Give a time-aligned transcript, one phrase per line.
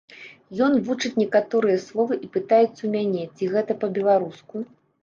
[0.67, 4.55] Ён вучыць некаторыя словы і пытаецца ў мяне, ці гэта па-беларуску.